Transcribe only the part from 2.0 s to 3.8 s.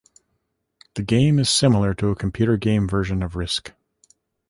a computer game version of Risk.